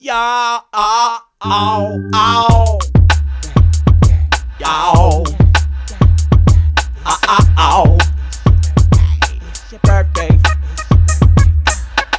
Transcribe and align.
Y'all, 0.00 0.62
ow, 0.74 1.22
ow, 1.42 2.10
ow. 2.14 2.78
Y'all. 4.60 5.26
Ow, 7.04 7.18
ow, 7.26 7.54
ow. 7.58 7.98
It's 9.48 9.72
your 9.72 9.80
birthday. 9.82 10.38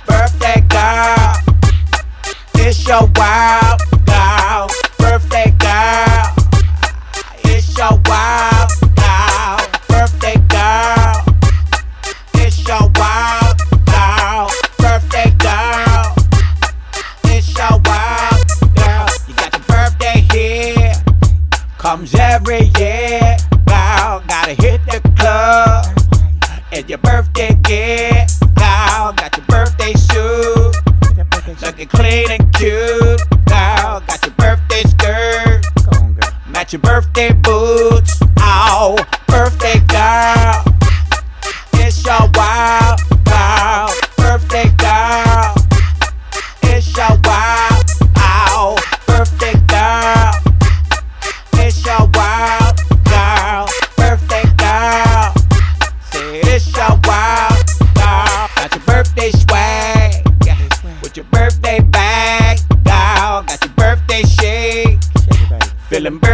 Birthday 0.06 0.60
girl. 0.68 1.34
It's 2.56 2.86
your 2.86 3.10
wife. 3.16 3.29
comes 21.80 22.14
every 22.14 22.70
year. 22.78 23.38
Wow, 23.66 24.22
gotta 24.28 24.54
hit 24.54 24.82
the 24.86 25.00
club. 25.18 25.86
And 26.74 26.88
your 26.90 27.00
birthday 27.00 27.56
gift. 27.64 28.44
Wow, 28.58 29.14
got 29.16 29.36
your 29.36 29.46
birthday 29.48 29.94
suit. 29.94 30.76
Looking 31.62 31.88
clean 31.88 32.30
and 32.32 32.54
cute. 32.54 33.22
Wow, 33.48 34.04
got 34.06 34.24
your 34.24 34.36
birthday 34.36 34.84
skirt. 34.84 35.66
Match 36.50 36.74
your 36.74 36.82
birthday 36.82 37.32
boots. 37.32 38.20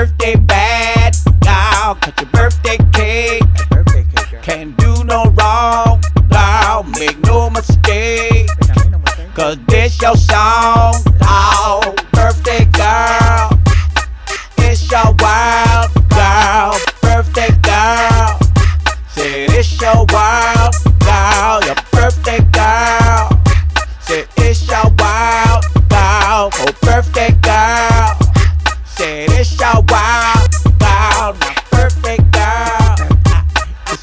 birthday 0.06 0.36
bad. 0.36 1.16
girl. 1.42 1.96
cut 1.96 2.20
your 2.22 2.30
birthday 2.30 2.78
cake. 2.94 3.42
Can't 4.44 4.78
do 4.78 5.04
no 5.04 5.24
wrong. 5.32 6.02
girl. 6.30 6.84
make 7.00 7.20
no 7.26 7.50
mistake. 7.50 8.48
Cause 9.34 9.58
this 9.68 10.00
your 10.02 10.16
song. 10.16 10.94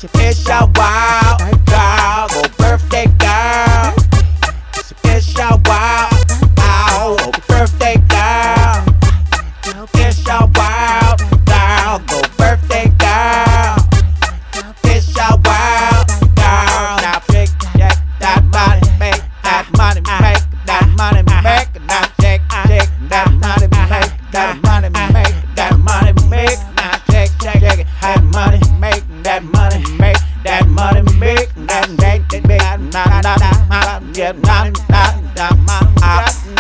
It's 0.05 0.48
a 0.48 0.69
wild 0.75 1.64
girl, 1.67 2.27
birthday 2.58 3.06
girl. 3.19 3.95
It's 5.05 5.33
your 5.39 5.61
wild. 5.64 5.92
get 34.12 34.37
my 34.43 34.71
da 34.89 35.17
da 35.34 35.56
my 35.56 35.81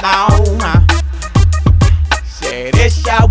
out 0.02 0.48
now. 0.60 0.86
Say 2.24 2.70
this 2.70 3.02
shall 3.02 3.28